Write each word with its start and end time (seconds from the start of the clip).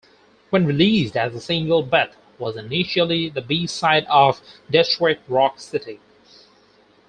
When 0.49 0.65
released 0.65 1.15
as 1.15 1.35
a 1.35 1.39
single, 1.39 1.83
"Beth" 1.83 2.15
was 2.39 2.57
initially 2.57 3.29
the 3.29 3.39
B-side 3.43 4.05
of 4.09 4.41
"Detroit 4.67 5.19
Rock 5.27 5.59
City". 5.59 5.99